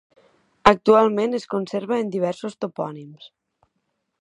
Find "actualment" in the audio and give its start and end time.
0.69-1.39